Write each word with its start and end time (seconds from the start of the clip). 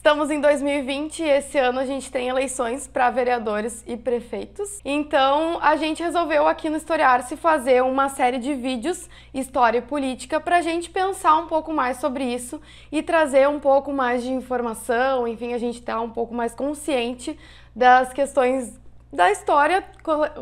Estamos 0.00 0.30
em 0.30 0.40
2020 0.40 1.22
e 1.22 1.28
esse 1.28 1.58
ano 1.58 1.78
a 1.78 1.84
gente 1.84 2.10
tem 2.10 2.28
eleições 2.28 2.88
para 2.88 3.10
vereadores 3.10 3.84
e 3.86 3.98
prefeitos. 3.98 4.80
Então 4.82 5.58
a 5.60 5.76
gente 5.76 6.02
resolveu 6.02 6.48
aqui 6.48 6.70
no 6.70 6.78
Historiar-se 6.78 7.36
fazer 7.36 7.82
uma 7.82 8.08
série 8.08 8.38
de 8.38 8.54
vídeos 8.54 9.10
História 9.34 9.76
e 9.76 9.82
Política 9.82 10.40
para 10.40 10.56
a 10.56 10.62
gente 10.62 10.88
pensar 10.88 11.36
um 11.36 11.46
pouco 11.46 11.70
mais 11.70 11.98
sobre 11.98 12.24
isso 12.24 12.62
e 12.90 13.02
trazer 13.02 13.46
um 13.46 13.60
pouco 13.60 13.92
mais 13.92 14.22
de 14.22 14.32
informação, 14.32 15.28
enfim, 15.28 15.52
a 15.52 15.58
gente 15.58 15.80
estar 15.80 15.96
tá 15.96 16.00
um 16.00 16.08
pouco 16.08 16.34
mais 16.34 16.54
consciente 16.54 17.38
das 17.76 18.10
questões 18.10 18.80
da 19.12 19.30
história 19.30 19.84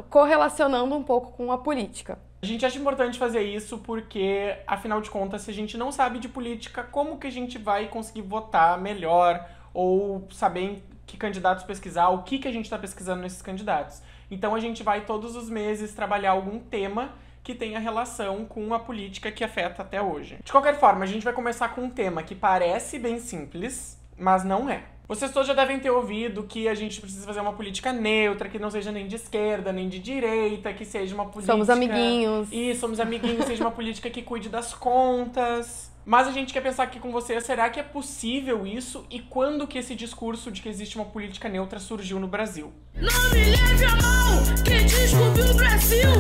correlacionando 0.09 0.95
um 0.95 1.03
pouco 1.03 1.33
com 1.33 1.51
a 1.51 1.59
política. 1.59 2.28
A 2.41 2.47
gente 2.47 2.65
acha 2.65 2.79
importante 2.79 3.19
fazer 3.19 3.43
isso 3.43 3.79
porque, 3.79 4.57
afinal 4.67 5.01
de 5.01 5.11
contas, 5.11 5.43
se 5.43 5.51
a 5.51 5.55
gente 5.55 5.77
não 5.77 5.91
sabe 5.91 6.21
de 6.21 6.29
política, 6.29 6.85
como 6.85 7.19
que 7.19 7.27
a 7.27 7.33
gente 7.33 7.59
vai 7.59 7.89
conseguir 7.89 8.23
votar 8.23 8.79
melhor 8.79 9.45
ou 9.75 10.27
saber 10.31 10.85
que 11.05 11.17
candidatos 11.17 11.65
pesquisar, 11.65 12.09
o 12.11 12.23
que, 12.23 12.39
que 12.39 12.47
a 12.47 12.53
gente 12.53 12.67
está 12.67 12.79
pesquisando 12.79 13.23
nesses 13.23 13.43
candidatos? 13.43 14.03
Então 14.31 14.55
a 14.55 14.61
gente 14.61 14.83
vai 14.85 15.05
todos 15.05 15.35
os 15.35 15.51
meses 15.51 15.95
trabalhar 15.95 16.33
algum 16.33 16.61
tema 16.61 17.11
que 17.43 17.55
tenha 17.55 17.81
relação 17.81 18.45
com 18.45 18.73
a 18.73 18.79
política 18.79 19.33
que 19.33 19.43
afeta 19.43 19.83
até 19.83 20.01
hoje. 20.01 20.39
De 20.45 20.53
qualquer 20.53 20.79
forma, 20.79 21.05
a 21.05 21.07
gente 21.09 21.25
vai 21.25 21.33
começar 21.33 21.71
com 21.71 21.85
um 21.85 21.91
tema 21.91 22.23
que 22.23 22.35
parece 22.35 22.99
bem 22.99 23.19
simples, 23.19 23.99
mas 24.17 24.45
não 24.45 24.69
é. 24.71 24.85
Vocês 25.09 25.33
todos 25.33 25.49
já 25.49 25.55
devem 25.55 25.81
ter 25.81 25.89
ouvido 25.89 26.43
que 26.43 26.69
a 26.69 26.75
gente 26.75 27.01
precisa 27.01 27.25
fazer 27.25 27.41
uma 27.41 27.55
política 27.55 27.95
neutra, 27.95 28.47
que 28.47 28.59
não 28.59 28.71
seja 28.71 28.93
nem 28.93 29.07
de 29.09 29.17
esquerda, 29.17 29.73
nem 29.73 29.89
de 29.89 29.99
direita, 29.99 30.71
que 30.75 30.85
seja 30.85 31.15
uma 31.15 31.25
política. 31.25 31.51
Somos 31.51 31.71
amiguinhos. 31.71 32.53
Isso, 32.53 32.81
somos 32.81 33.01
amiguinhos, 33.01 33.47
seja 33.47 33.65
uma 33.65 33.71
política 33.71 34.11
que 34.11 34.21
cuide 34.21 34.51
das 34.51 34.75
contas. 34.75 35.91
Mas 36.05 36.29
a 36.29 36.31
gente 36.31 36.53
quer 36.53 36.61
pensar 36.61 36.83
aqui 36.83 37.01
com 37.01 37.11
você, 37.11 37.41
será 37.41 37.71
que 37.71 37.81
é 37.81 37.83
possível 37.83 38.67
isso? 38.67 39.07
E 39.11 39.19
quando 39.19 39.67
que 39.67 39.79
esse 39.79 39.95
discurso 39.95 40.51
de 40.51 40.61
que 40.61 40.69
existe 40.69 40.97
uma 40.97 41.07
política 41.07 41.49
neutra 41.49 41.79
surgiu 41.79 42.21
no 42.21 42.29
Brasil? 42.29 42.71
Não 42.95 43.31
me 43.31 43.45
leve 43.45 43.85
a 43.87 43.97
mão, 43.97 44.63
quem 44.63 44.85
descobriu 44.85 45.47
o 45.47 45.55
Brasil 45.55 46.11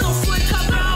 não 0.00 0.14
foi 0.24 0.38
Cabral. 0.40 0.86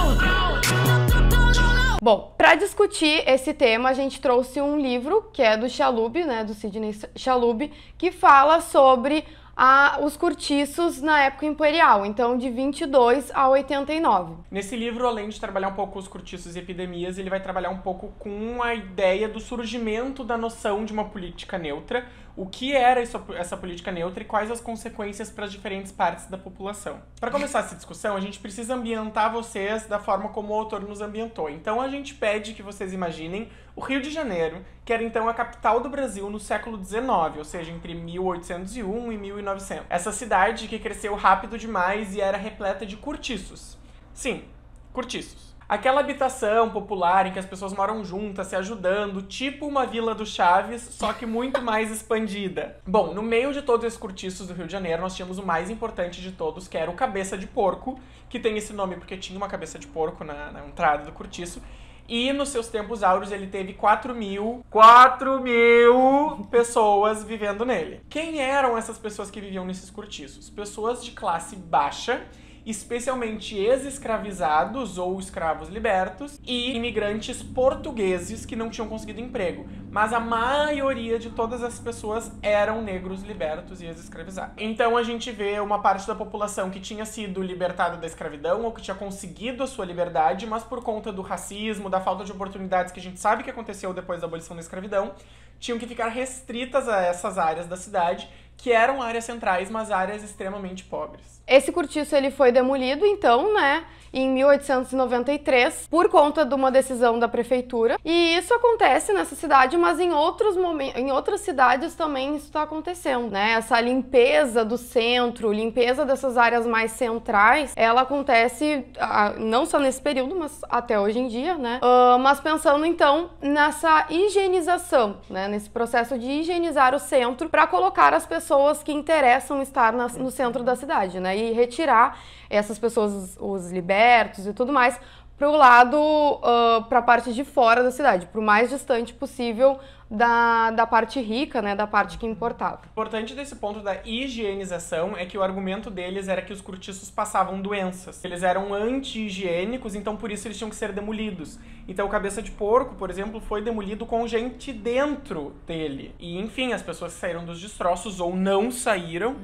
Bom, 2.02 2.29
para 2.40 2.54
discutir 2.54 3.22
esse 3.28 3.52
tema, 3.52 3.90
a 3.90 3.92
gente 3.92 4.18
trouxe 4.18 4.62
um 4.62 4.78
livro 4.78 5.28
que 5.30 5.42
é 5.42 5.58
do 5.58 5.68
Chalub, 5.68 6.24
né, 6.24 6.42
do 6.42 6.54
Sidney 6.54 6.98
Chalub, 7.14 7.70
que 7.98 8.10
fala 8.10 8.62
sobre 8.62 9.26
a, 9.54 9.98
os 10.02 10.16
cortiços 10.16 11.02
na 11.02 11.20
época 11.20 11.44
imperial, 11.44 12.06
então 12.06 12.38
de 12.38 12.48
22 12.48 13.30
a 13.34 13.46
89. 13.46 14.36
Nesse 14.50 14.74
livro, 14.74 15.06
além 15.06 15.28
de 15.28 15.38
trabalhar 15.38 15.68
um 15.68 15.74
pouco 15.74 15.98
os 15.98 16.08
cortiços 16.08 16.56
e 16.56 16.58
epidemias, 16.60 17.18
ele 17.18 17.28
vai 17.28 17.40
trabalhar 17.40 17.68
um 17.68 17.80
pouco 17.80 18.08
com 18.18 18.62
a 18.62 18.74
ideia 18.74 19.28
do 19.28 19.38
surgimento 19.38 20.24
da 20.24 20.38
noção 20.38 20.86
de 20.86 20.94
uma 20.94 21.04
política 21.04 21.58
neutra, 21.58 22.06
o 22.36 22.46
que 22.46 22.74
era 22.74 23.02
isso, 23.02 23.22
essa 23.36 23.56
política 23.56 23.90
neutra 23.90 24.22
e 24.22 24.26
quais 24.26 24.50
as 24.50 24.60
consequências 24.60 25.30
para 25.30 25.44
as 25.44 25.52
diferentes 25.52 25.92
partes 25.92 26.26
da 26.26 26.38
população. 26.38 27.00
Para 27.18 27.30
começar 27.30 27.60
essa 27.60 27.74
discussão, 27.74 28.16
a 28.16 28.20
gente 28.20 28.38
precisa 28.38 28.74
ambientar 28.74 29.32
vocês 29.32 29.86
da 29.86 29.98
forma 29.98 30.28
como 30.30 30.52
o 30.52 30.58
autor 30.58 30.80
nos 30.82 31.00
ambientou. 31.00 31.50
Então 31.50 31.80
a 31.80 31.88
gente 31.88 32.14
pede 32.14 32.54
que 32.54 32.62
vocês 32.62 32.92
imaginem 32.92 33.48
o 33.76 33.80
Rio 33.80 34.00
de 34.00 34.10
Janeiro, 34.10 34.64
que 34.84 34.92
era 34.92 35.02
então 35.02 35.28
a 35.28 35.34
capital 35.34 35.80
do 35.80 35.88
Brasil 35.88 36.28
no 36.28 36.40
século 36.40 36.82
XIX, 36.82 37.36
ou 37.36 37.44
seja, 37.44 37.70
entre 37.72 37.94
1801 37.94 39.12
e 39.12 39.18
1900. 39.18 39.86
Essa 39.88 40.12
cidade 40.12 40.68
que 40.68 40.78
cresceu 40.78 41.14
rápido 41.14 41.58
demais 41.58 42.14
e 42.14 42.20
era 42.20 42.36
repleta 42.36 42.84
de 42.84 42.96
cortiços. 42.96 43.78
Sim, 44.12 44.44
cortiços. 44.92 45.49
Aquela 45.70 46.00
habitação 46.00 46.68
popular 46.68 47.28
em 47.28 47.32
que 47.32 47.38
as 47.38 47.46
pessoas 47.46 47.72
moram 47.72 48.04
juntas, 48.04 48.48
se 48.48 48.56
ajudando, 48.56 49.22
tipo 49.22 49.68
uma 49.68 49.86
vila 49.86 50.16
do 50.16 50.26
Chaves, 50.26 50.82
só 50.82 51.12
que 51.12 51.24
muito 51.24 51.62
mais 51.62 51.92
expandida. 51.94 52.76
Bom, 52.84 53.14
no 53.14 53.22
meio 53.22 53.52
de 53.52 53.62
todos 53.62 53.86
esses 53.86 53.96
cortiços 53.96 54.48
do 54.48 54.52
Rio 54.52 54.66
de 54.66 54.72
Janeiro, 54.72 55.00
nós 55.00 55.14
tínhamos 55.14 55.38
o 55.38 55.46
mais 55.46 55.70
importante 55.70 56.20
de 56.20 56.32
todos, 56.32 56.66
que 56.66 56.76
era 56.76 56.90
o 56.90 56.94
Cabeça 56.94 57.38
de 57.38 57.46
Porco, 57.46 58.00
que 58.28 58.40
tem 58.40 58.56
esse 58.56 58.72
nome 58.72 58.96
porque 58.96 59.16
tinha 59.16 59.36
uma 59.36 59.46
cabeça 59.46 59.78
de 59.78 59.86
porco 59.86 60.24
na, 60.24 60.50
na 60.50 60.66
entrada 60.66 61.04
do 61.04 61.12
cortiço. 61.12 61.62
E 62.08 62.32
nos 62.32 62.48
seus 62.48 62.66
tempos 62.66 63.04
áureos 63.04 63.30
ele 63.30 63.46
teve 63.46 63.74
4 63.74 64.12
mil, 64.12 64.66
4 64.70 65.40
mil 65.40 66.48
pessoas 66.50 67.22
vivendo 67.22 67.64
nele. 67.64 68.00
Quem 68.10 68.40
eram 68.40 68.76
essas 68.76 68.98
pessoas 68.98 69.30
que 69.30 69.40
viviam 69.40 69.64
nesses 69.64 69.88
cortiços? 69.88 70.50
Pessoas 70.50 71.04
de 71.04 71.12
classe 71.12 71.54
baixa 71.54 72.26
especialmente 72.70 73.56
ex-escravizados 73.56 74.98
ou 74.98 75.18
escravos 75.18 75.68
libertos 75.68 76.40
e 76.46 76.74
imigrantes 76.76 77.42
portugueses 77.42 78.46
que 78.46 78.56
não 78.56 78.70
tinham 78.70 78.88
conseguido 78.88 79.20
emprego. 79.20 79.66
Mas 79.90 80.12
a 80.12 80.20
maioria 80.20 81.18
de 81.18 81.30
todas 81.30 81.62
as 81.62 81.78
pessoas 81.78 82.30
eram 82.42 82.82
negros 82.82 83.22
libertos 83.22 83.80
e 83.82 83.86
ex-escravizados. 83.86 84.54
Então 84.58 84.96
a 84.96 85.02
gente 85.02 85.30
vê 85.30 85.58
uma 85.60 85.80
parte 85.80 86.06
da 86.06 86.14
população 86.14 86.70
que 86.70 86.80
tinha 86.80 87.04
sido 87.04 87.42
libertada 87.42 87.96
da 87.96 88.06
escravidão 88.06 88.62
ou 88.62 88.72
que 88.72 88.82
tinha 88.82 88.94
conseguido 88.94 89.62
a 89.62 89.66
sua 89.66 89.84
liberdade, 89.84 90.46
mas 90.46 90.62
por 90.62 90.82
conta 90.82 91.12
do 91.12 91.22
racismo, 91.22 91.90
da 91.90 92.00
falta 92.00 92.24
de 92.24 92.32
oportunidades 92.32 92.92
que 92.92 93.00
a 93.00 93.02
gente 93.02 93.18
sabe 93.18 93.42
que 93.42 93.50
aconteceu 93.50 93.92
depois 93.92 94.20
da 94.20 94.26
abolição 94.26 94.56
da 94.56 94.62
escravidão, 94.62 95.12
tinham 95.58 95.78
que 95.78 95.86
ficar 95.86 96.08
restritas 96.08 96.88
a 96.88 97.02
essas 97.02 97.36
áreas 97.36 97.66
da 97.66 97.76
cidade 97.76 98.28
que 98.60 98.70
eram 98.72 99.02
áreas 99.02 99.24
centrais, 99.24 99.70
mas 99.70 99.90
áreas 99.90 100.22
extremamente 100.22 100.84
pobres. 100.84 101.42
Esse 101.46 101.72
cortiço 101.72 102.14
ele 102.14 102.30
foi 102.30 102.52
demolido, 102.52 103.04
então, 103.06 103.54
né, 103.54 103.84
em 104.12 104.28
1893, 104.30 105.86
por 105.88 106.08
conta 106.08 106.44
de 106.44 106.54
uma 106.54 106.70
decisão 106.70 107.18
da 107.18 107.28
prefeitura. 107.28 107.98
E 108.04 108.36
isso 108.36 108.52
acontece 108.52 109.12
nessa 109.12 109.34
cidade, 109.34 109.76
mas 109.76 110.00
em 110.00 110.12
outros 110.12 110.56
momentos, 110.56 111.00
em 111.00 111.12
outras 111.12 111.40
cidades 111.40 111.94
também 111.94 112.36
isso 112.36 112.46
está 112.46 112.62
acontecendo, 112.62 113.30
né? 113.30 113.52
Essa 113.52 113.80
limpeza 113.80 114.64
do 114.64 114.76
centro, 114.76 115.52
limpeza 115.52 116.04
dessas 116.04 116.36
áreas 116.36 116.66
mais 116.66 116.92
centrais, 116.92 117.72
ela 117.76 118.02
acontece 118.02 118.84
ah, 118.98 119.34
não 119.38 119.64
só 119.64 119.78
nesse 119.78 120.00
período, 120.00 120.34
mas 120.36 120.60
até 120.68 120.98
hoje 120.98 121.18
em 121.18 121.28
dia, 121.28 121.56
né? 121.56 121.80
Uh, 121.82 122.18
mas 122.18 122.40
pensando 122.40 122.84
então 122.84 123.30
nessa 123.40 124.06
higienização, 124.10 125.18
né? 125.28 125.48
Nesse 125.48 125.70
processo 125.70 126.18
de 126.18 126.26
higienizar 126.26 126.94
o 126.94 126.98
centro 126.98 127.48
para 127.48 127.66
colocar 127.66 128.12
as 128.14 128.26
pessoas 128.26 128.82
que 128.82 128.92
interessam 128.92 129.62
estar 129.62 129.92
na, 129.92 130.08
no 130.08 130.30
centro 130.30 130.62
da 130.62 130.74
cidade, 130.74 131.20
né? 131.20 131.36
E 131.36 131.52
retirar 131.52 132.18
essas 132.50 132.78
pessoas, 132.78 133.12
os, 133.12 133.36
os 133.38 133.72
libertos 134.00 134.46
e 134.46 134.52
tudo 134.52 134.72
mais, 134.72 134.98
para 135.36 135.48
o 135.48 135.56
lado, 135.56 135.96
uh, 135.96 136.84
para 136.88 136.98
a 136.98 137.02
parte 137.02 137.32
de 137.32 137.44
fora 137.44 137.82
da 137.82 137.90
cidade, 137.90 138.26
para 138.26 138.40
o 138.40 138.44
mais 138.44 138.68
distante 138.68 139.14
possível 139.14 139.78
da, 140.10 140.70
da 140.70 140.86
parte 140.86 141.20
rica, 141.20 141.62
né, 141.62 141.74
da 141.74 141.86
parte 141.86 142.18
que 142.18 142.26
importava. 142.26 142.82
Importante 142.90 143.34
desse 143.34 143.56
ponto 143.56 143.80
da 143.80 144.04
higienização 144.04 145.16
é 145.16 145.24
que 145.24 145.38
o 145.38 145.42
argumento 145.42 145.88
deles 145.88 146.28
era 146.28 146.42
que 146.42 146.52
os 146.52 146.60
cortiços 146.60 147.10
passavam 147.10 147.60
doenças. 147.62 148.22
Eles 148.22 148.42
eram 148.42 148.74
anti-higiênicos, 148.74 149.94
então 149.94 150.16
por 150.16 150.30
isso 150.30 150.46
eles 150.46 150.58
tinham 150.58 150.68
que 150.68 150.76
ser 150.76 150.92
demolidos. 150.92 151.58
Então 151.88 152.06
o 152.06 152.10
cabeça 152.10 152.42
de 152.42 152.50
porco, 152.50 152.94
por 152.96 153.08
exemplo, 153.08 153.40
foi 153.40 153.62
demolido 153.62 154.04
com 154.04 154.26
gente 154.26 154.72
dentro 154.72 155.54
dele. 155.66 156.14
E 156.18 156.38
enfim, 156.38 156.72
as 156.72 156.82
pessoas 156.82 157.12
saíram 157.12 157.44
dos 157.46 157.60
destroços 157.60 158.20
ou 158.20 158.36
não 158.36 158.70
saíram, 158.70 159.36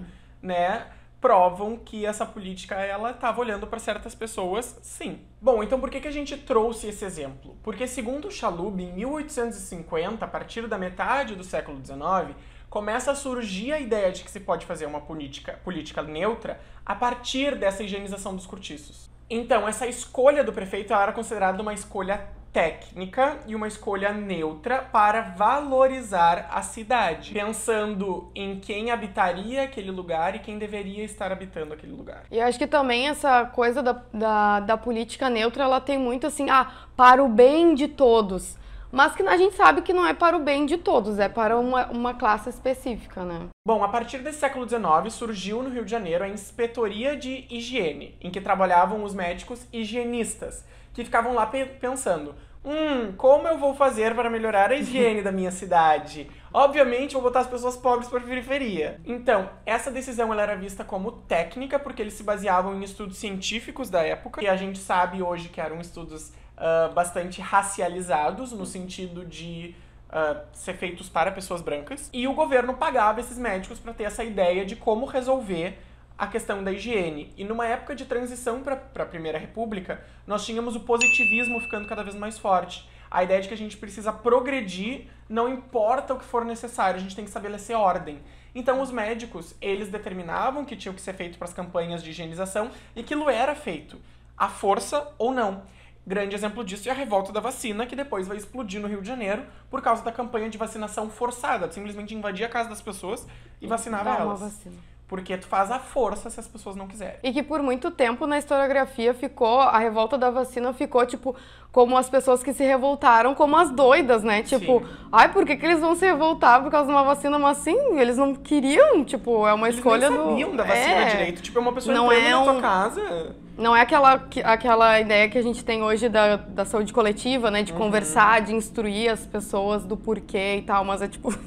né? 0.42 0.86
Provam 1.26 1.76
que 1.76 2.06
essa 2.06 2.24
política 2.24 2.76
ela 2.76 3.10
estava 3.10 3.40
olhando 3.40 3.66
para 3.66 3.80
certas 3.80 4.14
pessoas, 4.14 4.78
sim. 4.80 5.18
Bom, 5.42 5.60
então 5.60 5.80
por 5.80 5.90
que, 5.90 6.00
que 6.00 6.06
a 6.06 6.12
gente 6.12 6.36
trouxe 6.36 6.86
esse 6.86 7.04
exemplo? 7.04 7.56
Porque 7.64 7.88
segundo 7.88 8.30
Chalub, 8.30 8.80
em 8.80 8.92
1850, 8.92 10.24
a 10.24 10.28
partir 10.28 10.68
da 10.68 10.78
metade 10.78 11.34
do 11.34 11.42
século 11.42 11.84
XIX, 11.84 12.36
começa 12.70 13.10
a 13.10 13.16
surgir 13.16 13.72
a 13.72 13.80
ideia 13.80 14.12
de 14.12 14.22
que 14.22 14.30
se 14.30 14.38
pode 14.38 14.64
fazer 14.66 14.86
uma 14.86 15.00
política, 15.00 15.58
política 15.64 16.00
neutra 16.00 16.60
a 16.84 16.94
partir 16.94 17.56
dessa 17.56 17.82
higienização 17.82 18.36
dos 18.36 18.46
cortiços. 18.46 19.10
Então, 19.28 19.66
essa 19.66 19.84
escolha 19.84 20.44
do 20.44 20.52
prefeito 20.52 20.94
era 20.94 21.12
considerada 21.12 21.60
uma 21.60 21.74
escolha 21.74 22.24
técnica 22.56 23.36
e 23.46 23.54
uma 23.54 23.68
escolha 23.68 24.14
neutra 24.14 24.78
para 24.78 25.20
valorizar 25.20 26.48
a 26.50 26.62
cidade, 26.62 27.34
pensando 27.34 28.30
em 28.34 28.58
quem 28.58 28.90
habitaria 28.90 29.64
aquele 29.64 29.90
lugar 29.90 30.34
e 30.34 30.38
quem 30.38 30.56
deveria 30.56 31.04
estar 31.04 31.30
habitando 31.30 31.74
aquele 31.74 31.92
lugar. 31.92 32.22
E 32.30 32.40
acho 32.40 32.58
que 32.58 32.66
também 32.66 33.10
essa 33.10 33.44
coisa 33.44 33.82
da, 33.82 34.02
da, 34.10 34.60
da 34.60 34.76
política 34.78 35.28
neutra, 35.28 35.64
ela 35.64 35.82
tem 35.82 35.98
muito 35.98 36.26
assim, 36.26 36.48
ah, 36.48 36.72
para 36.96 37.22
o 37.22 37.28
bem 37.28 37.74
de 37.74 37.88
todos 37.88 38.56
mas 38.90 39.14
que 39.14 39.22
a 39.24 39.36
gente 39.36 39.54
sabe 39.56 39.82
que 39.82 39.92
não 39.92 40.06
é 40.06 40.14
para 40.14 40.36
o 40.36 40.40
bem 40.40 40.64
de 40.64 40.78
todos, 40.78 41.18
é 41.18 41.28
para 41.28 41.58
uma, 41.58 41.86
uma 41.88 42.14
classe 42.14 42.48
específica, 42.48 43.24
né? 43.24 43.48
Bom, 43.66 43.82
a 43.84 43.88
partir 43.88 44.18
desse 44.18 44.38
século 44.38 44.66
XIX 44.66 45.12
surgiu 45.12 45.62
no 45.62 45.68
Rio 45.68 45.84
de 45.84 45.90
Janeiro 45.90 46.24
a 46.24 46.28
Inspetoria 46.28 47.16
de 47.16 47.46
Higiene, 47.50 48.16
em 48.22 48.30
que 48.30 48.40
trabalhavam 48.40 49.02
os 49.04 49.12
médicos 49.12 49.66
higienistas, 49.70 50.64
que 50.94 51.04
ficavam 51.04 51.34
lá 51.34 51.46
pensando: 51.78 52.34
hum, 52.66 53.12
como 53.16 53.46
eu 53.46 53.56
vou 53.56 53.74
fazer 53.74 54.14
para 54.14 54.28
melhorar 54.28 54.70
a 54.72 54.74
higiene 54.74 55.22
da 55.22 55.30
minha 55.30 55.52
cidade? 55.52 56.28
Obviamente, 56.52 57.12
vou 57.12 57.22
botar 57.22 57.40
as 57.40 57.46
pessoas 57.46 57.76
pobres 57.76 58.08
para 58.08 58.18
a 58.18 58.22
periferia. 58.22 59.00
Então, 59.04 59.48
essa 59.64 59.90
decisão 59.90 60.32
ela 60.32 60.42
era 60.42 60.56
vista 60.56 60.82
como 60.82 61.12
técnica, 61.12 61.78
porque 61.78 62.02
eles 62.02 62.14
se 62.14 62.22
baseavam 62.22 62.74
em 62.74 62.82
estudos 62.82 63.18
científicos 63.18 63.88
da 63.88 64.02
época, 64.02 64.42
e 64.42 64.48
a 64.48 64.56
gente 64.56 64.78
sabe 64.78 65.22
hoje 65.22 65.48
que 65.48 65.60
eram 65.60 65.80
estudos 65.80 66.32
uh, 66.56 66.92
bastante 66.92 67.40
racializados, 67.40 68.52
no 68.52 68.66
sentido 68.66 69.24
de 69.24 69.74
uh, 70.08 70.40
ser 70.52 70.74
feitos 70.74 71.08
para 71.08 71.30
pessoas 71.30 71.62
brancas, 71.62 72.10
e 72.12 72.26
o 72.26 72.34
governo 72.34 72.74
pagava 72.74 73.20
esses 73.20 73.38
médicos 73.38 73.78
para 73.78 73.92
ter 73.92 74.04
essa 74.04 74.24
ideia 74.24 74.64
de 74.64 74.74
como 74.74 75.06
resolver 75.06 75.78
a 76.18 76.26
questão 76.26 76.64
da 76.64 76.72
higiene. 76.72 77.32
E 77.36 77.44
numa 77.44 77.66
época 77.66 77.94
de 77.94 78.04
transição 78.04 78.62
para 78.62 78.74
a 78.74 79.06
Primeira 79.06 79.38
República, 79.38 80.02
nós 80.26 80.44
tínhamos 80.44 80.74
o 80.74 80.80
positivismo 80.80 81.60
ficando 81.60 81.88
cada 81.88 82.02
vez 82.02 82.14
mais 82.14 82.38
forte. 82.38 82.88
A 83.10 83.22
ideia 83.22 83.40
de 83.40 83.48
que 83.48 83.54
a 83.54 83.56
gente 83.56 83.76
precisa 83.76 84.12
progredir, 84.12 85.06
não 85.28 85.48
importa 85.48 86.14
o 86.14 86.18
que 86.18 86.24
for 86.24 86.44
necessário, 86.44 86.98
a 86.98 87.02
gente 87.02 87.14
tem 87.14 87.24
que 87.24 87.30
estabelecer 87.30 87.76
ordem. 87.76 88.20
Então 88.54 88.80
os 88.80 88.90
médicos, 88.90 89.54
eles 89.60 89.88
determinavam 89.88 90.64
que 90.64 90.76
tinha 90.76 90.92
que 90.92 91.00
ser 91.00 91.12
feito 91.12 91.38
para 91.38 91.46
as 91.46 91.54
campanhas 91.54 92.02
de 92.02 92.10
higienização 92.10 92.70
e 92.94 93.00
aquilo 93.00 93.28
era 93.28 93.54
feito, 93.54 94.00
à 94.36 94.48
força 94.48 95.12
ou 95.18 95.32
não. 95.32 95.62
Grande 96.06 96.34
exemplo 96.36 96.64
disso 96.64 96.88
é 96.88 96.92
a 96.92 96.94
revolta 96.94 97.32
da 97.32 97.40
vacina, 97.40 97.84
que 97.84 97.96
depois 97.96 98.28
vai 98.28 98.36
explodir 98.36 98.80
no 98.80 98.86
Rio 98.86 99.02
de 99.02 99.08
Janeiro 99.08 99.44
por 99.68 99.82
causa 99.82 100.04
da 100.04 100.12
campanha 100.12 100.48
de 100.48 100.56
vacinação 100.56 101.10
forçada. 101.10 101.70
Simplesmente 101.70 102.14
invadia 102.14 102.46
a 102.46 102.48
casa 102.48 102.68
das 102.68 102.80
pessoas 102.80 103.26
e 103.60 103.66
vacinava 103.66 104.04
Dá 104.04 104.16
elas. 104.20 104.40
Uma 104.40 104.48
vacina. 104.48 104.76
Porque 105.08 105.36
tu 105.36 105.46
faz 105.46 105.70
a 105.70 105.78
força 105.78 106.28
se 106.28 106.40
as 106.40 106.48
pessoas 106.48 106.74
não 106.74 106.88
quiserem. 106.88 107.16
E 107.22 107.32
que 107.32 107.42
por 107.42 107.62
muito 107.62 107.92
tempo 107.92 108.26
na 108.26 108.38
historiografia 108.38 109.14
ficou, 109.14 109.60
a 109.60 109.78
revolta 109.78 110.18
da 110.18 110.30
vacina 110.30 110.72
ficou, 110.72 111.06
tipo, 111.06 111.36
como 111.70 111.96
as 111.96 112.10
pessoas 112.10 112.42
que 112.42 112.52
se 112.52 112.64
revoltaram 112.64 113.32
como 113.32 113.56
as 113.56 113.70
doidas, 113.70 114.24
né? 114.24 114.42
Tipo, 114.42 114.80
Sim. 114.80 114.86
ai, 115.12 115.32
por 115.32 115.46
que, 115.46 115.56
que 115.56 115.64
eles 115.64 115.78
vão 115.78 115.94
se 115.94 116.04
revoltar 116.04 116.60
por 116.60 116.72
causa 116.72 116.88
de 116.88 116.92
uma 116.92 117.04
vacina? 117.04 117.38
Mas 117.38 117.58
assim, 117.58 118.00
eles 118.00 118.16
não 118.16 118.34
queriam, 118.34 119.04
tipo, 119.04 119.46
é 119.46 119.54
uma 119.54 119.68
eles 119.68 119.76
escolha 119.76 120.10
nem 120.10 120.18
sabiam 120.18 120.50
do... 120.50 120.56
da 120.56 120.64
vacina 120.64 120.94
é. 120.94 121.04
direito. 121.04 121.42
Tipo, 121.42 121.58
é 121.58 121.62
uma 121.62 121.72
pessoa 121.72 121.94
não 121.94 122.10
é 122.10 122.36
um... 122.36 122.44
na 122.44 122.52
tua 122.52 122.60
casa... 122.60 123.36
Não 123.56 123.74
é 123.74 123.80
aquela, 123.80 124.22
aquela 124.44 125.00
ideia 125.00 125.30
que 125.30 125.38
a 125.38 125.42
gente 125.42 125.64
tem 125.64 125.82
hoje 125.82 126.10
da, 126.10 126.36
da 126.36 126.66
saúde 126.66 126.92
coletiva, 126.92 127.50
né? 127.50 127.62
De 127.62 127.72
uhum. 127.72 127.78
conversar, 127.78 128.42
de 128.42 128.54
instruir 128.54 129.10
as 129.10 129.24
pessoas 129.24 129.84
do 129.84 129.96
porquê 129.96 130.56
e 130.56 130.62
tal, 130.62 130.84
mas 130.84 131.00
é 131.00 131.06
tipo... 131.06 131.32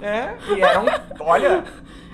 É, 0.00 0.34
e 0.56 0.62
era 0.62 0.80
um... 0.80 0.86
Olha... 1.20 1.62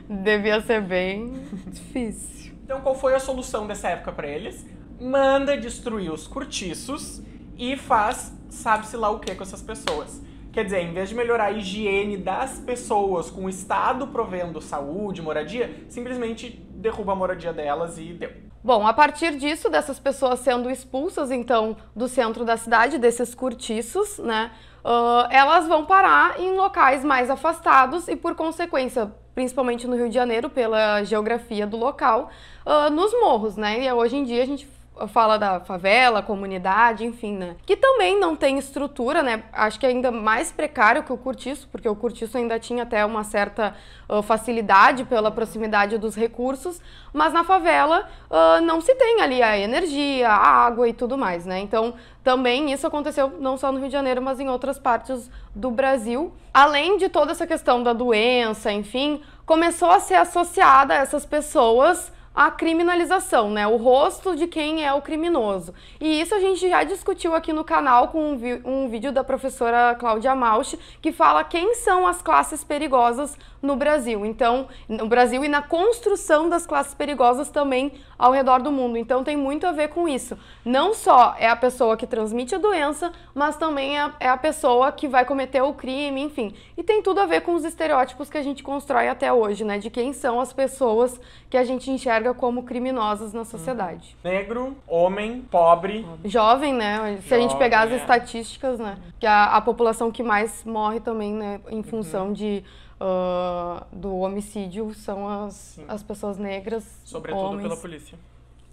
Devia 0.08 0.60
ser 0.60 0.82
bem 0.82 1.32
difícil. 1.66 2.54
Então, 2.64 2.80
qual 2.80 2.94
foi 2.94 3.14
a 3.14 3.18
solução 3.18 3.66
dessa 3.66 3.88
época 3.88 4.12
para 4.12 4.28
eles? 4.28 4.66
Manda 5.00 5.56
destruir 5.56 6.12
os 6.12 6.26
cortiços 6.26 7.22
e 7.56 7.76
faz 7.76 8.36
sabe-se 8.48 8.96
lá 8.96 9.10
o 9.10 9.18
que 9.18 9.34
com 9.34 9.42
essas 9.42 9.62
pessoas. 9.62 10.22
Quer 10.52 10.64
dizer, 10.64 10.80
em 10.80 10.92
vez 10.92 11.10
de 11.10 11.14
melhorar 11.14 11.46
a 11.46 11.52
higiene 11.52 12.16
das 12.16 12.58
pessoas 12.58 13.30
com 13.30 13.44
o 13.44 13.48
Estado 13.48 14.06
provendo 14.06 14.60
saúde, 14.60 15.20
moradia, 15.20 15.84
simplesmente 15.88 16.50
derruba 16.70 17.12
a 17.12 17.14
moradia 17.14 17.52
delas 17.52 17.98
e 17.98 18.14
deu. 18.14 18.30
Bom, 18.64 18.86
a 18.86 18.92
partir 18.92 19.36
disso, 19.36 19.68
dessas 19.68 20.00
pessoas 20.00 20.40
sendo 20.40 20.70
expulsas, 20.70 21.30
então, 21.30 21.76
do 21.94 22.08
centro 22.08 22.44
da 22.44 22.56
cidade, 22.56 22.98
desses 22.98 23.34
cortiços, 23.34 24.18
né, 24.18 24.50
uh, 24.86 25.26
elas 25.30 25.66
vão 25.66 25.84
parar 25.84 26.38
em 26.40 26.56
locais 26.56 27.04
mais 27.04 27.28
afastados 27.28 28.06
e, 28.06 28.14
por 28.14 28.36
consequência, 28.36 29.12
principalmente 29.34 29.86
no 29.86 29.96
Rio 29.96 30.08
de 30.08 30.14
Janeiro, 30.14 30.48
pela 30.48 31.02
geografia 31.02 31.66
do 31.66 31.76
local, 31.76 32.30
uh, 32.64 32.88
nos 32.90 33.12
morros, 33.20 33.56
né? 33.56 33.84
E 33.84 33.92
hoje 33.92 34.16
em 34.16 34.24
dia 34.24 34.42
a 34.42 34.46
gente 34.46 34.75
fala 35.08 35.38
da 35.38 35.60
favela, 35.60 36.22
comunidade, 36.22 37.04
enfim, 37.04 37.36
né? 37.36 37.56
Que 37.66 37.76
também 37.76 38.18
não 38.18 38.34
tem 38.34 38.56
estrutura, 38.56 39.22
né? 39.22 39.42
Acho 39.52 39.78
que 39.78 39.84
é 39.84 39.90
ainda 39.90 40.10
mais 40.10 40.50
precário 40.50 41.02
que 41.02 41.12
o 41.12 41.18
cortiço, 41.18 41.68
porque 41.70 41.88
o 41.88 41.94
cortiço 41.94 42.38
ainda 42.38 42.58
tinha 42.58 42.84
até 42.84 43.04
uma 43.04 43.22
certa 43.22 43.74
uh, 44.08 44.22
facilidade 44.22 45.04
pela 45.04 45.30
proximidade 45.30 45.98
dos 45.98 46.16
recursos, 46.16 46.80
mas 47.12 47.32
na 47.32 47.44
favela 47.44 48.08
uh, 48.30 48.60
não 48.62 48.80
se 48.80 48.94
tem 48.94 49.20
ali 49.20 49.42
a 49.42 49.58
energia, 49.58 50.30
a 50.30 50.36
água 50.36 50.88
e 50.88 50.94
tudo 50.94 51.18
mais, 51.18 51.44
né? 51.44 51.60
Então 51.60 51.94
também 52.24 52.72
isso 52.72 52.86
aconteceu 52.86 53.34
não 53.38 53.58
só 53.58 53.70
no 53.70 53.78
Rio 53.78 53.88
de 53.88 53.92
Janeiro, 53.92 54.22
mas 54.22 54.40
em 54.40 54.48
outras 54.48 54.78
partes 54.78 55.30
do 55.54 55.70
Brasil. 55.70 56.32
Além 56.54 56.96
de 56.96 57.10
toda 57.10 57.32
essa 57.32 57.46
questão 57.46 57.82
da 57.82 57.92
doença, 57.92 58.72
enfim, 58.72 59.20
começou 59.44 59.90
a 59.90 60.00
ser 60.00 60.14
associada 60.14 60.94
a 60.94 60.96
essas 60.96 61.26
pessoas 61.26 62.15
a 62.36 62.50
criminalização, 62.50 63.50
né? 63.50 63.66
O 63.66 63.76
rosto 63.76 64.36
de 64.36 64.46
quem 64.46 64.84
é 64.84 64.92
o 64.92 65.00
criminoso. 65.00 65.72
E 65.98 66.20
isso 66.20 66.34
a 66.34 66.38
gente 66.38 66.68
já 66.68 66.84
discutiu 66.84 67.34
aqui 67.34 67.50
no 67.50 67.64
canal 67.64 68.08
com 68.08 68.32
um, 68.32 68.38
um 68.62 68.88
vídeo 68.90 69.10
da 69.10 69.24
professora 69.24 69.94
Cláudia 69.94 70.34
Mausch, 70.34 70.78
que 71.00 71.12
fala 71.12 71.42
quem 71.42 71.74
são 71.76 72.06
as 72.06 72.20
classes 72.20 72.62
perigosas 72.62 73.38
no 73.62 73.74
Brasil. 73.74 74.26
Então, 74.26 74.68
no 74.86 75.08
Brasil 75.08 75.42
e 75.42 75.48
na 75.48 75.62
construção 75.62 76.46
das 76.46 76.66
classes 76.66 76.92
perigosas 76.92 77.48
também 77.48 77.92
ao 78.18 78.32
redor 78.32 78.60
do 78.60 78.70
mundo. 78.70 78.98
Então, 78.98 79.24
tem 79.24 79.36
muito 79.36 79.66
a 79.66 79.72
ver 79.72 79.88
com 79.88 80.06
isso. 80.06 80.38
Não 80.62 80.92
só 80.92 81.34
é 81.38 81.48
a 81.48 81.56
pessoa 81.56 81.96
que 81.96 82.06
transmite 82.06 82.54
a 82.54 82.58
doença, 82.58 83.12
mas 83.34 83.56
também 83.56 83.96
é 83.96 84.00
a, 84.02 84.14
é 84.20 84.28
a 84.28 84.36
pessoa 84.36 84.92
que 84.92 85.08
vai 85.08 85.24
cometer 85.24 85.62
o 85.62 85.72
crime, 85.72 86.20
enfim. 86.20 86.54
E 86.76 86.82
tem 86.82 87.00
tudo 87.00 87.18
a 87.20 87.26
ver 87.26 87.40
com 87.40 87.54
os 87.54 87.64
estereótipos 87.64 88.28
que 88.28 88.36
a 88.36 88.42
gente 88.42 88.62
constrói 88.62 89.08
até 89.08 89.32
hoje, 89.32 89.64
né? 89.64 89.78
De 89.78 89.88
quem 89.88 90.12
são 90.12 90.38
as 90.38 90.52
pessoas 90.52 91.18
que 91.48 91.56
a 91.56 91.64
gente 91.64 91.90
enxerga 91.90 92.25
enxerga 92.26 92.34
como 92.34 92.64
criminosos 92.64 93.32
na 93.32 93.44
sociedade. 93.44 94.16
Uhum. 94.24 94.30
Negro, 94.30 94.76
homem, 94.86 95.42
pobre. 95.42 96.06
Jovem, 96.24 96.74
né? 96.74 97.18
Se 97.22 97.28
Jovem, 97.28 97.38
a 97.38 97.48
gente 97.48 97.58
pegar 97.58 97.82
as 97.82 97.92
é. 97.92 97.96
estatísticas, 97.96 98.78
né? 98.78 98.98
Que 99.18 99.26
a, 99.26 99.56
a 99.56 99.60
população 99.60 100.10
que 100.10 100.22
mais 100.22 100.64
morre 100.64 101.00
também, 101.00 101.32
né? 101.32 101.60
Em 101.68 101.82
função 101.82 102.28
uhum. 102.28 102.32
de 102.32 102.64
uh, 103.00 103.84
do 103.92 104.18
homicídio 104.18 104.92
são 104.94 105.28
as, 105.28 105.78
as 105.88 106.02
pessoas 106.02 106.38
negras. 106.38 106.84
Sobretudo 107.04 107.44
homens. 107.44 107.62
pela 107.62 107.76
polícia. 107.76 108.18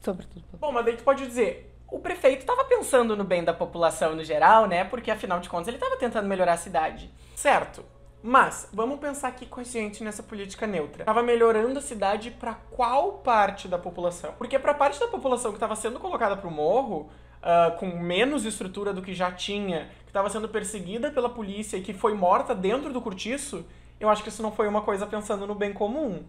Sobretudo. 0.02 0.44
Bom, 0.60 0.72
mas 0.72 0.86
daí 0.86 0.98
tu 0.98 1.04
pode 1.04 1.26
dizer, 1.26 1.74
o 1.90 2.00
prefeito 2.00 2.42
estava 2.42 2.66
pensando 2.66 3.16
no 3.16 3.24
bem 3.24 3.44
da 3.44 3.54
população 3.54 4.16
no 4.16 4.24
geral, 4.24 4.68
né? 4.68 4.84
Porque 4.84 5.12
afinal 5.12 5.40
de 5.40 5.50
contas 5.50 5.68
ele 5.68 5.78
estava 5.78 5.96
tentando 5.98 6.28
melhorar 6.28 6.54
a 6.54 6.58
cidade. 6.58 7.10
Certo. 7.36 7.86
Mas, 8.26 8.70
vamos 8.72 9.02
pensar 9.02 9.28
aqui 9.28 9.46
com 9.46 9.60
a 9.60 9.64
gente 9.66 10.02
nessa 10.02 10.24
política 10.24 10.66
neutra. 10.66 11.04
Tava 11.04 11.22
melhorando 11.22 11.78
a 11.78 11.82
cidade 11.82 12.32
para 12.32 12.54
qual 12.72 13.16
parte 13.18 13.68
da 13.68 13.78
população? 13.78 14.34
Porque 14.38 14.58
para 14.58 14.74
parte 14.74 14.98
da 14.98 15.10
população 15.10 15.52
que 15.52 15.58
estava 15.58 15.76
sendo 15.76 16.00
colocada 16.00 16.38
pro 16.38 16.50
morro, 16.50 17.10
uh, 17.42 17.78
com 17.78 17.88
menos 17.88 18.46
estrutura 18.46 18.94
do 18.94 19.02
que 19.02 19.14
já 19.14 19.30
tinha, 19.30 19.90
que 20.06 20.10
estava 20.10 20.30
sendo 20.30 20.48
perseguida 20.48 21.12
pela 21.12 21.30
polícia 21.30 21.76
e 21.76 21.82
que 21.82 21.94
foi 21.94 22.14
morta 22.14 22.56
dentro 22.56 22.94
do 22.94 23.02
cortiço, 23.02 23.66
eu 24.00 24.10
acho 24.10 24.24
que 24.24 24.30
isso 24.30 24.42
não 24.42 24.54
foi 24.54 24.70
uma 24.70 24.82
coisa 24.82 25.06
pensando 25.06 25.46
no 25.46 25.54
bem 25.54 25.74
comum. 25.74 26.24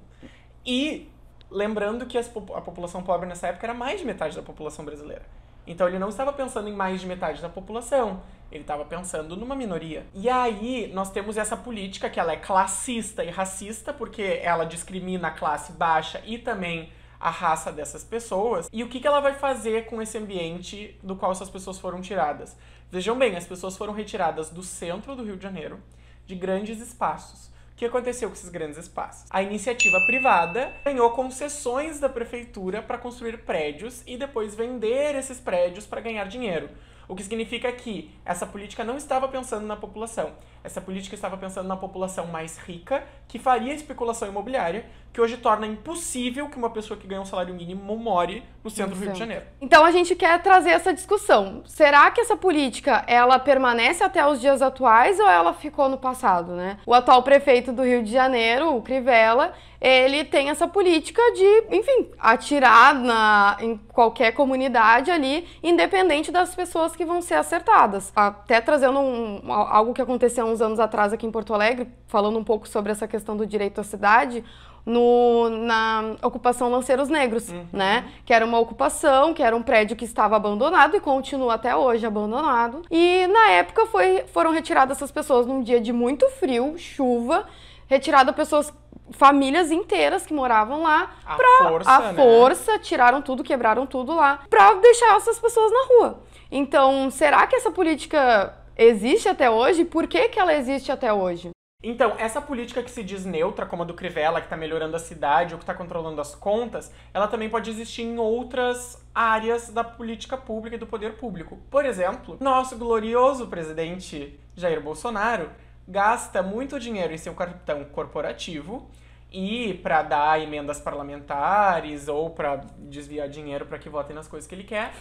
E 0.66 1.08
lembrando 1.48 2.06
que 2.06 2.18
a 2.18 2.60
população 2.60 3.04
pobre 3.04 3.28
nessa 3.28 3.46
época 3.46 3.66
era 3.66 3.74
mais 3.74 4.00
de 4.00 4.06
metade 4.06 4.34
da 4.34 4.42
população 4.42 4.84
brasileira. 4.84 5.22
Então 5.64 5.88
ele 5.88 5.98
não 5.98 6.08
estava 6.08 6.32
pensando 6.32 6.68
em 6.68 6.72
mais 6.72 7.00
de 7.00 7.06
metade 7.06 7.40
da 7.40 7.48
população, 7.48 8.20
ele 8.56 8.64
estava 8.64 8.84
pensando 8.84 9.36
numa 9.36 9.54
minoria. 9.54 10.06
E 10.14 10.28
aí 10.28 10.90
nós 10.92 11.10
temos 11.10 11.36
essa 11.36 11.56
política 11.56 12.10
que 12.10 12.20
ela 12.20 12.32
é 12.32 12.36
classista 12.36 13.24
e 13.24 13.30
racista, 13.30 13.92
porque 13.92 14.40
ela 14.42 14.64
discrimina 14.64 15.28
a 15.28 15.30
classe 15.30 15.72
baixa 15.72 16.22
e 16.24 16.38
também 16.38 16.90
a 17.18 17.30
raça 17.30 17.72
dessas 17.72 18.04
pessoas. 18.04 18.68
E 18.72 18.82
o 18.82 18.88
que, 18.88 19.00
que 19.00 19.06
ela 19.06 19.20
vai 19.20 19.34
fazer 19.34 19.86
com 19.86 20.02
esse 20.02 20.18
ambiente 20.18 20.98
do 21.02 21.16
qual 21.16 21.32
essas 21.32 21.48
pessoas 21.48 21.78
foram 21.78 22.00
tiradas? 22.00 22.56
Vejam 22.90 23.18
bem, 23.18 23.34
as 23.36 23.46
pessoas 23.46 23.76
foram 23.76 23.92
retiradas 23.92 24.50
do 24.50 24.62
centro 24.62 25.16
do 25.16 25.24
Rio 25.24 25.36
de 25.36 25.42
Janeiro, 25.42 25.80
de 26.26 26.34
grandes 26.34 26.80
espaços. 26.80 27.46
O 27.74 27.76
que 27.76 27.84
aconteceu 27.84 28.28
com 28.28 28.36
esses 28.36 28.50
grandes 28.50 28.78
espaços? 28.78 29.26
A 29.30 29.42
iniciativa 29.42 29.98
privada 30.06 30.72
ganhou 30.84 31.10
concessões 31.10 31.98
da 31.98 32.08
prefeitura 32.08 32.80
para 32.80 32.98
construir 32.98 33.38
prédios 33.38 34.02
e 34.06 34.16
depois 34.16 34.54
vender 34.54 35.16
esses 35.16 35.40
prédios 35.40 35.84
para 35.84 36.00
ganhar 36.00 36.24
dinheiro. 36.28 36.68
O 37.08 37.14
que 37.14 37.22
significa 37.22 37.70
que 37.72 38.10
essa 38.24 38.46
política 38.46 38.84
não 38.84 38.96
estava 38.96 39.28
pensando 39.28 39.66
na 39.66 39.76
população. 39.76 40.32
Essa 40.62 40.80
política 40.80 41.14
estava 41.14 41.36
pensando 41.36 41.68
na 41.68 41.76
população 41.76 42.26
mais 42.26 42.56
rica, 42.58 43.04
que 43.28 43.38
faria 43.38 43.74
especulação 43.74 44.28
imobiliária, 44.28 44.86
que 45.12 45.20
hoje 45.20 45.36
torna 45.36 45.66
impossível 45.66 46.48
que 46.48 46.56
uma 46.56 46.70
pessoa 46.70 46.98
que 46.98 47.06
ganha 47.06 47.20
um 47.20 47.24
salário 47.24 47.54
mínimo 47.54 47.96
more 47.96 48.42
no 48.64 48.70
centro 48.70 48.96
do 48.96 49.00
Rio 49.00 49.12
de 49.12 49.18
Janeiro. 49.18 49.44
Então 49.60 49.84
a 49.84 49.92
gente 49.92 50.16
quer 50.16 50.42
trazer 50.42 50.70
essa 50.70 50.92
discussão. 50.92 51.62
Será 51.66 52.10
que 52.10 52.20
essa 52.20 52.36
política 52.36 53.04
ela 53.06 53.38
permanece 53.38 54.02
até 54.02 54.26
os 54.26 54.40
dias 54.40 54.62
atuais 54.62 55.20
ou 55.20 55.28
ela 55.28 55.52
ficou 55.52 55.88
no 55.88 55.98
passado, 55.98 56.52
né? 56.52 56.78
O 56.86 56.94
atual 56.94 57.22
prefeito 57.22 57.72
do 57.72 57.82
Rio 57.82 58.02
de 58.02 58.10
Janeiro, 58.10 58.74
o 58.74 58.82
Crivella, 58.82 59.52
ele 59.80 60.24
tem 60.24 60.48
essa 60.48 60.66
política 60.66 61.20
de, 61.32 61.76
enfim, 61.76 62.10
atirar 62.18 62.94
na, 62.94 63.58
em 63.60 63.76
qualquer 63.76 64.32
comunidade 64.32 65.10
ali, 65.10 65.46
independente 65.62 66.32
das 66.32 66.54
pessoas 66.54 66.93
que 66.96 67.04
vão 67.04 67.20
ser 67.20 67.34
acertadas. 67.34 68.12
Até 68.14 68.60
trazendo 68.60 68.98
um, 68.98 69.52
algo 69.52 69.92
que 69.92 70.02
aconteceu 70.02 70.44
uns 70.46 70.60
anos 70.60 70.80
atrás 70.80 71.12
aqui 71.12 71.26
em 71.26 71.30
Porto 71.30 71.54
Alegre, 71.54 71.88
falando 72.06 72.38
um 72.38 72.44
pouco 72.44 72.68
sobre 72.68 72.92
essa 72.92 73.06
questão 73.06 73.36
do 73.36 73.46
direito 73.46 73.80
à 73.80 73.84
cidade, 73.84 74.44
no, 74.86 75.48
na 75.48 76.16
ocupação 76.22 76.70
Lanceiros 76.70 77.08
Negros, 77.08 77.48
uhum. 77.48 77.66
né? 77.72 78.04
Que 78.24 78.34
era 78.34 78.44
uma 78.44 78.58
ocupação, 78.58 79.32
que 79.32 79.42
era 79.42 79.56
um 79.56 79.62
prédio 79.62 79.96
que 79.96 80.04
estava 80.04 80.36
abandonado 80.36 80.96
e 80.96 81.00
continua 81.00 81.54
até 81.54 81.74
hoje 81.74 82.04
abandonado. 82.04 82.82
E 82.90 83.26
na 83.28 83.50
época 83.50 83.86
foi, 83.86 84.24
foram 84.32 84.52
retiradas 84.52 84.98
essas 84.98 85.10
pessoas 85.10 85.46
num 85.46 85.62
dia 85.62 85.80
de 85.80 85.92
muito 85.92 86.28
frio, 86.30 86.74
chuva, 86.76 87.46
retirada 87.86 88.32
pessoas 88.32 88.72
famílias 89.10 89.70
inteiras 89.70 90.24
que 90.26 90.32
moravam 90.32 90.82
lá 90.82 91.10
a 91.24 91.34
pra 91.34 91.68
força, 91.68 91.90
a 91.90 92.00
né? 92.00 92.14
força, 92.14 92.78
tiraram 92.78 93.20
tudo, 93.20 93.44
quebraram 93.44 93.86
tudo 93.86 94.14
lá, 94.14 94.40
pra 94.48 94.74
deixar 94.74 95.16
essas 95.16 95.38
pessoas 95.38 95.70
na 95.70 95.86
rua. 95.94 96.22
Então, 96.56 97.10
será 97.10 97.48
que 97.48 97.56
essa 97.56 97.72
política 97.72 98.56
existe 98.76 99.28
até 99.28 99.50
hoje? 99.50 99.84
Por 99.84 100.06
que, 100.06 100.28
que 100.28 100.38
ela 100.38 100.54
existe 100.54 100.92
até 100.92 101.12
hoje? 101.12 101.50
Então, 101.82 102.14
essa 102.16 102.40
política 102.40 102.80
que 102.80 102.92
se 102.92 103.02
diz 103.02 103.24
neutra, 103.24 103.66
como 103.66 103.82
a 103.82 103.84
do 103.84 103.92
Crivella, 103.92 104.40
que 104.40 104.46
está 104.46 104.56
melhorando 104.56 104.94
a 104.94 105.00
cidade 105.00 105.52
ou 105.52 105.58
que 105.58 105.64
está 105.64 105.74
controlando 105.74 106.20
as 106.20 106.32
contas, 106.32 106.92
ela 107.12 107.26
também 107.26 107.50
pode 107.50 107.68
existir 107.68 108.02
em 108.02 108.18
outras 108.18 109.04
áreas 109.12 109.68
da 109.70 109.82
política 109.82 110.36
pública 110.36 110.76
e 110.76 110.78
do 110.78 110.86
poder 110.86 111.16
público. 111.16 111.58
Por 111.68 111.84
exemplo, 111.84 112.36
nosso 112.38 112.78
glorioso 112.78 113.48
presidente 113.48 114.38
Jair 114.54 114.80
Bolsonaro 114.80 115.50
gasta 115.88 116.40
muito 116.40 116.78
dinheiro 116.78 117.12
em 117.12 117.18
seu 117.18 117.34
cartão 117.34 117.82
corporativo 117.82 118.88
e 119.32 119.74
para 119.82 120.02
dar 120.02 120.40
emendas 120.40 120.80
parlamentares 120.80 122.06
ou 122.06 122.30
para 122.30 122.60
desviar 122.78 123.28
dinheiro 123.28 123.66
para 123.66 123.76
que 123.80 123.88
votem 123.88 124.14
nas 124.14 124.28
coisas 124.28 124.48
que 124.48 124.54
ele 124.54 124.62
quer 124.62 124.92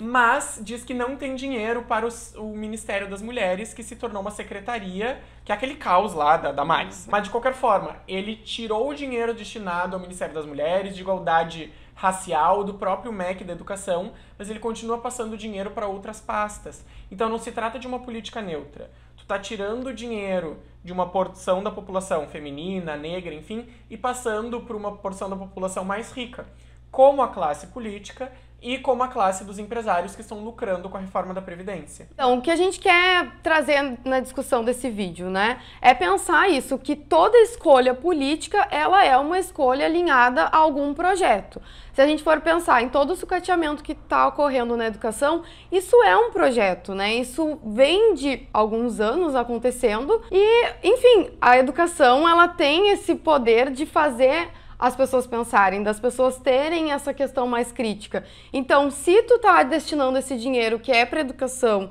mas 0.00 0.58
diz 0.62 0.82
que 0.82 0.94
não 0.94 1.14
tem 1.16 1.34
dinheiro 1.34 1.82
para 1.82 2.06
os, 2.06 2.34
o 2.34 2.54
Ministério 2.56 3.08
das 3.08 3.20
Mulheres, 3.20 3.74
que 3.74 3.82
se 3.82 3.94
tornou 3.94 4.22
uma 4.22 4.30
secretaria, 4.30 5.20
que 5.44 5.52
é 5.52 5.54
aquele 5.54 5.74
caos 5.74 6.14
lá 6.14 6.36
da, 6.36 6.50
da 6.50 6.64
Mais. 6.64 7.06
Mas 7.10 7.24
de 7.24 7.30
qualquer 7.30 7.52
forma, 7.52 7.96
ele 8.08 8.36
tirou 8.36 8.88
o 8.88 8.94
dinheiro 8.94 9.34
destinado 9.34 9.94
ao 9.94 10.00
Ministério 10.00 10.34
das 10.34 10.46
Mulheres, 10.46 10.94
de 10.94 11.02
igualdade 11.02 11.70
racial, 11.94 12.64
do 12.64 12.74
próprio 12.74 13.12
MEC 13.12 13.44
da 13.44 13.52
educação, 13.52 14.12
mas 14.38 14.48
ele 14.48 14.58
continua 14.58 14.96
passando 14.96 15.36
dinheiro 15.36 15.70
para 15.70 15.86
outras 15.86 16.18
pastas. 16.18 16.82
Então 17.10 17.28
não 17.28 17.38
se 17.38 17.52
trata 17.52 17.78
de 17.78 17.86
uma 17.86 17.98
política 17.98 18.40
neutra. 18.40 18.90
Tu 19.18 19.26
tá 19.26 19.38
tirando 19.38 19.92
dinheiro 19.92 20.56
de 20.82 20.94
uma 20.94 21.10
porção 21.10 21.62
da 21.62 21.70
população 21.70 22.26
feminina, 22.26 22.96
negra, 22.96 23.34
enfim, 23.34 23.68
e 23.90 23.98
passando 23.98 24.62
para 24.62 24.76
uma 24.76 24.96
porção 24.96 25.28
da 25.28 25.36
população 25.36 25.84
mais 25.84 26.10
rica, 26.10 26.46
como 26.90 27.20
a 27.20 27.28
classe 27.28 27.66
política 27.66 28.32
e 28.62 28.78
como 28.78 29.02
a 29.02 29.08
classe 29.08 29.44
dos 29.44 29.58
empresários 29.58 30.14
que 30.14 30.20
estão 30.20 30.42
lucrando 30.42 30.88
com 30.88 30.96
a 30.96 31.00
reforma 31.00 31.32
da 31.32 31.42
Previdência. 31.42 32.08
Então, 32.12 32.38
o 32.38 32.40
que 32.40 32.50
a 32.50 32.56
gente 32.56 32.78
quer 32.78 33.30
trazer 33.42 33.98
na 34.04 34.20
discussão 34.20 34.64
desse 34.64 34.90
vídeo, 34.90 35.30
né, 35.30 35.60
é 35.80 35.94
pensar 35.94 36.48
isso, 36.48 36.78
que 36.78 36.94
toda 36.94 37.36
escolha 37.38 37.94
política, 37.94 38.66
ela 38.70 39.04
é 39.04 39.16
uma 39.16 39.38
escolha 39.38 39.86
alinhada 39.86 40.44
a 40.44 40.56
algum 40.56 40.92
projeto. 40.94 41.60
Se 41.92 42.00
a 42.00 42.06
gente 42.06 42.22
for 42.22 42.40
pensar 42.40 42.82
em 42.82 42.88
todo 42.88 43.12
o 43.12 43.16
sucateamento 43.16 43.82
que 43.82 43.92
está 43.92 44.28
ocorrendo 44.28 44.76
na 44.76 44.86
educação, 44.86 45.42
isso 45.70 46.00
é 46.02 46.16
um 46.16 46.30
projeto, 46.30 46.94
né? 46.94 47.14
Isso 47.14 47.58
vem 47.64 48.14
de 48.14 48.46
alguns 48.52 49.00
anos 49.00 49.34
acontecendo 49.34 50.22
e, 50.30 50.66
enfim, 50.82 51.30
a 51.40 51.58
educação, 51.58 52.28
ela 52.28 52.48
tem 52.48 52.90
esse 52.90 53.14
poder 53.14 53.70
de 53.70 53.86
fazer 53.86 54.48
as 54.80 54.96
pessoas 54.96 55.26
pensarem, 55.26 55.82
das 55.82 56.00
pessoas 56.00 56.38
terem 56.38 56.90
essa 56.90 57.12
questão 57.12 57.46
mais 57.46 57.70
crítica. 57.70 58.24
Então, 58.52 58.90
se 58.90 59.22
tu 59.24 59.38
tá 59.38 59.62
destinando 59.62 60.18
esse 60.18 60.36
dinheiro 60.38 60.78
que 60.78 60.90
é 60.90 61.04
para 61.04 61.20
educação 61.20 61.90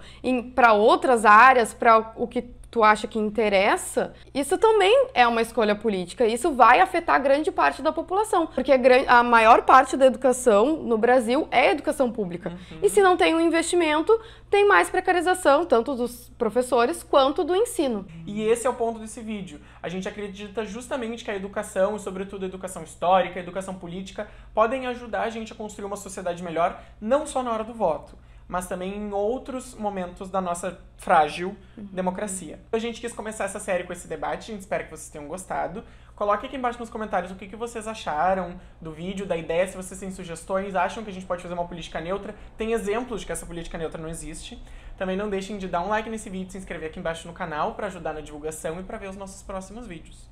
para 0.56 0.74
outras 0.74 1.24
áreas, 1.24 1.74
para 1.74 2.14
o 2.16 2.28
que 2.28 2.42
tu 2.72 2.84
acha 2.84 3.08
que 3.08 3.18
interessa, 3.18 4.14
isso 4.34 4.58
também 4.58 5.08
é 5.14 5.28
uma 5.28 5.42
escolha 5.42 5.76
política. 5.76 6.26
Isso 6.26 6.52
vai 6.52 6.80
afetar 6.80 7.22
grande 7.22 7.52
parte 7.52 7.82
da 7.82 7.92
população, 7.92 8.48
porque 8.48 8.72
a 9.08 9.24
maior 9.24 9.64
parte 9.64 9.98
da 9.98 10.06
educação 10.06 10.78
no 10.84 10.98
Brasil 10.98 11.48
é 11.52 11.72
educação 11.72 12.12
pública. 12.12 12.50
Uhum. 12.50 12.80
E 12.84 12.90
se 12.90 13.02
não 13.02 13.18
tem 13.18 13.34
um 13.34 13.40
investimento, 13.40 14.18
tem 14.50 14.68
mais 14.68 14.90
precarização, 14.90 15.66
tanto 15.66 15.96
dos 15.96 16.30
professores 16.38 17.04
quanto 17.04 17.44
do 17.44 17.56
ensino. 17.56 18.06
E 18.26 18.44
esse 18.44 18.68
é 18.68 18.70
o 18.70 18.74
ponto 18.74 19.00
desse 19.00 19.22
vídeo. 19.22 19.60
A 19.82 19.90
gente 19.90 20.08
acredita 20.08 20.64
justamente 20.66 21.24
que 21.24 21.32
a 21.32 21.36
educação, 21.36 21.96
e 21.96 22.00
sobretudo 22.00 22.44
a 22.44 22.48
educação 22.48 22.84
histórica, 22.84 23.40
a 23.40 23.44
educação 23.44 23.76
política, 23.76 24.30
podem 24.54 24.88
ajudar 24.88 25.24
a 25.24 25.30
gente 25.30 25.54
a 25.54 25.56
construir 25.56 25.86
uma 25.86 25.98
sociedade 25.98 26.44
melhor, 26.44 26.80
não 27.02 27.26
só 27.26 27.42
na 27.42 27.52
hora 27.52 27.64
do 27.64 27.74
voto 27.74 28.16
mas 28.50 28.68
também 28.68 28.98
em 28.98 29.14
outros 29.14 29.76
momentos 29.76 30.30
da 30.30 30.42
nossa 30.42 30.80
frágil 30.98 31.56
uhum. 31.78 31.88
democracia. 31.92 32.60
A 32.72 32.80
gente 32.80 33.00
quis 33.00 33.14
começar 33.14 33.46
essa 33.46 33.60
série 33.60 33.84
com 33.84 33.94
esse 33.94 34.08
debate, 34.08 34.52
a 34.52 34.54
gente 34.56 34.62
espera 34.62 34.84
que 34.84 34.90
vocês 34.90 35.10
tenham 35.10 35.28
gostado. 35.28 35.84
Coloque 36.16 36.48
aqui 36.48 36.58
embaixo 36.58 36.80
nos 36.80 36.90
comentários 36.90 37.32
o 37.32 37.36
que, 37.36 37.48
que 37.48 37.56
vocês 37.56 37.88
acharam 37.88 38.60
do 38.82 38.92
vídeo, 38.92 39.26
da 39.26 39.38
ideia, 39.38 39.68
se 39.68 39.78
vocês 39.78 40.00
têm 40.00 40.12
sugestões, 40.12 40.76
acham 40.76 41.04
que 41.04 41.12
a 41.12 41.14
gente 41.14 41.28
pode 41.28 41.44
fazer 41.44 41.54
uma 41.54 41.68
política 41.68 42.02
neutra, 42.02 42.36
tem 42.58 42.74
exemplos 42.74 43.22
de 43.22 43.28
que 43.28 43.32
essa 43.32 43.46
política 43.46 43.78
neutra 43.78 44.02
não 44.02 44.10
existe. 44.10 44.62
Também 44.98 45.16
não 45.16 45.30
deixem 45.30 45.58
de 45.58 45.68
dar 45.68 45.82
um 45.82 45.88
like 45.88 46.10
nesse 46.10 46.30
vídeo, 46.30 46.52
se 46.52 46.58
inscrever 46.58 46.90
aqui 46.90 47.00
embaixo 47.00 47.26
no 47.28 47.34
canal 47.34 47.76
para 47.76 47.88
ajudar 47.88 48.12
na 48.14 48.20
divulgação 48.20 48.82
e 48.82 48.84
para 48.84 48.98
ver 48.98 49.10
os 49.10 49.16
nossos 49.16 49.42
próximos 49.44 49.88
vídeos. 49.88 50.28